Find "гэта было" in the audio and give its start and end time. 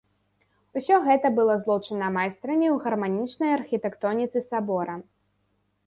1.07-1.57